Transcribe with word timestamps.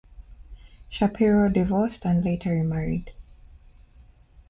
Shapiro 0.89 1.47
divorced 1.47 2.07
and 2.07 2.25
later 2.25 2.49
remarried. 2.49 3.13